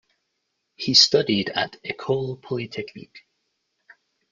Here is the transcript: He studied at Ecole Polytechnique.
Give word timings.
He 0.73 0.95
studied 0.95 1.49
at 1.51 1.75
Ecole 1.83 2.37
Polytechnique. 2.37 3.27